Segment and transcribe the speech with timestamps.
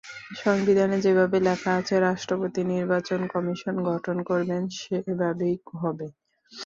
[0.39, 6.07] সংবিধানে যেভাবে লেখা আছে, রাষ্ট্রপতি নির্বাচন কমিশন গঠন করবেন, সেভাবেই হবে।